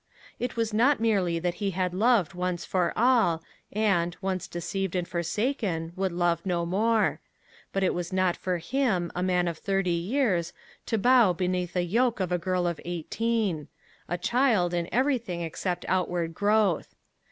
It 0.39 0.55
was 0.55 0.73
not 0.73 0.99
merely 0.99 1.37
that 1.37 1.53
he 1.61 1.69
had 1.77 1.93
loved 1.93 2.33
once 2.33 2.65
for 2.65 2.91
all, 2.97 3.43
and, 3.71 4.17
once 4.19 4.47
deceived 4.47 4.95
and 4.95 5.07
forsaken, 5.07 5.93
would 5.95 6.11
love 6.11 6.43
no 6.43 6.65
more; 6.65 7.19
but 7.71 7.83
it 7.83 7.93
was 7.93 8.11
not 8.11 8.35
for 8.35 8.57
him, 8.57 9.11
a 9.13 9.21
man 9.21 9.47
of 9.47 9.59
thirty 9.59 9.91
years, 9.91 10.53
to 10.87 10.97
bow 10.97 11.33
beneath 11.33 11.73
the 11.73 11.83
yoke 11.83 12.19
of 12.19 12.31
a 12.31 12.39
girl 12.39 12.65
of 12.65 12.81
eighteen 12.83 13.67
a 14.09 14.17
child 14.17 14.73
in 14.73 14.89
everything 14.91 15.41
except 15.41 15.85
outward 15.87 16.33
growth. 16.33 16.95